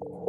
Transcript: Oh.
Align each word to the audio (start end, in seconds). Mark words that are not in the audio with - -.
Oh. 0.00 0.27